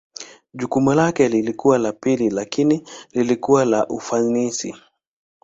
[0.53, 4.75] Jukumu lake lilikuwa la pili lakini lilikuwa na ufanisi.